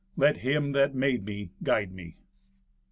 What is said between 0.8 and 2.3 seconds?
made me guide me."